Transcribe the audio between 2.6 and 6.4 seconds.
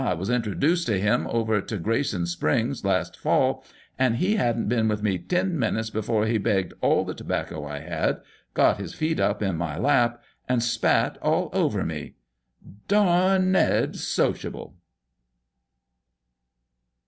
last fall, and he hadn't been with me ten minutes before he